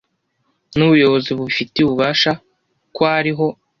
[0.77, 2.31] n ubuyobozi bubifitiye ububasha
[2.95, 3.47] ko ari ho